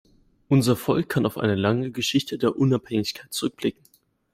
[0.49, 3.83] Unser Volk kann auf eine lange Geschichte der Unabhängigkeit zurückblicken.